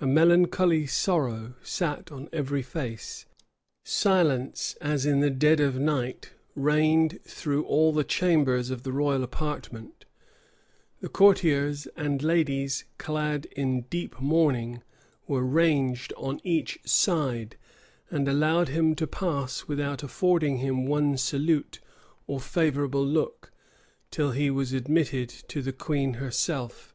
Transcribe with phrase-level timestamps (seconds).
[0.00, 3.26] A melancholy sorrow sat on every face:
[3.82, 9.24] silence, as in the dead of night, reigned through all the chambers of the royal
[9.24, 10.04] apartment:
[11.00, 14.82] the courtiers and ladies, clad in deep mourning,
[15.26, 17.56] were ranged on each side,
[18.08, 21.80] and allowed him to pass without affording him one salute
[22.28, 23.50] or favorable look,
[24.12, 26.94] till he was admitted to the queen herself.